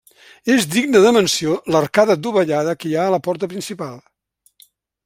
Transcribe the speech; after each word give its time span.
És 0.53 0.63
digne 0.75 1.01
de 1.03 1.11
menció 1.17 1.59
l'arcada 1.75 2.17
dovellada 2.29 2.75
que 2.81 2.91
hi 2.93 2.99
ha 3.03 3.07
a 3.11 3.15
la 3.19 3.21
porta 3.29 3.53
principal. 3.55 4.03